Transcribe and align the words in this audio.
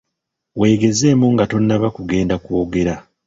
Weegezeemu 0.59 1.25
nga 1.33 1.45
tonnaba 1.51 1.87
kugenda 1.95 2.35
kwogera. 2.43 2.93